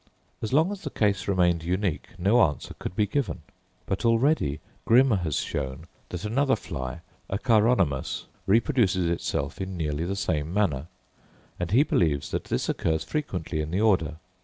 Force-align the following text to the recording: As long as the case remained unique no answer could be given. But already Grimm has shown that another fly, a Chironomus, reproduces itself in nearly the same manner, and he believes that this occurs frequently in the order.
As 0.41 0.51
long 0.51 0.71
as 0.71 0.81
the 0.81 0.89
case 0.89 1.27
remained 1.27 1.61
unique 1.63 2.07
no 2.17 2.41
answer 2.41 2.73
could 2.79 2.95
be 2.95 3.05
given. 3.05 3.43
But 3.85 4.03
already 4.03 4.59
Grimm 4.85 5.11
has 5.11 5.35
shown 5.41 5.85
that 6.09 6.25
another 6.25 6.55
fly, 6.55 7.01
a 7.29 7.37
Chironomus, 7.37 8.25
reproduces 8.47 9.07
itself 9.07 9.61
in 9.61 9.77
nearly 9.77 10.05
the 10.05 10.15
same 10.15 10.51
manner, 10.51 10.87
and 11.59 11.69
he 11.69 11.83
believes 11.83 12.31
that 12.31 12.45
this 12.45 12.67
occurs 12.67 13.03
frequently 13.03 13.61
in 13.61 13.69
the 13.69 13.81
order. 13.81 14.15